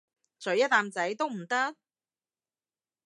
[0.39, 1.75] 咀一啖仔都唔得？